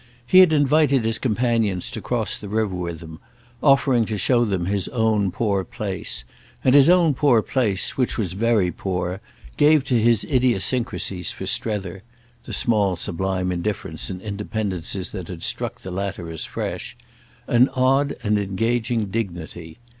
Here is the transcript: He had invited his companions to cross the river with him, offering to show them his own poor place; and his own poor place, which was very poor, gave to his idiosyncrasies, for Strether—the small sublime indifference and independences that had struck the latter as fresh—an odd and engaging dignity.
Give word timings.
He 0.25 0.39
had 0.39 0.51
invited 0.51 1.05
his 1.05 1.19
companions 1.19 1.91
to 1.91 2.01
cross 2.01 2.35
the 2.35 2.49
river 2.49 2.73
with 2.73 3.01
him, 3.01 3.19
offering 3.61 4.05
to 4.05 4.17
show 4.17 4.43
them 4.45 4.65
his 4.65 4.87
own 4.87 5.29
poor 5.29 5.63
place; 5.63 6.25
and 6.63 6.73
his 6.73 6.89
own 6.89 7.13
poor 7.13 7.43
place, 7.43 7.97
which 7.97 8.17
was 8.17 8.33
very 8.33 8.71
poor, 8.71 9.21
gave 9.57 9.83
to 9.83 10.01
his 10.01 10.23
idiosyncrasies, 10.23 11.31
for 11.31 11.45
Strether—the 11.45 12.03
small 12.51 12.95
sublime 12.95 13.51
indifference 13.51 14.09
and 14.09 14.21
independences 14.23 15.11
that 15.11 15.27
had 15.27 15.43
struck 15.43 15.81
the 15.81 15.91
latter 15.91 16.31
as 16.31 16.45
fresh—an 16.45 17.69
odd 17.75 18.15
and 18.23 18.39
engaging 18.39 19.05
dignity. 19.05 19.77